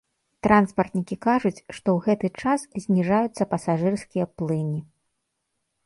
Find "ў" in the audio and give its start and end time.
1.95-1.97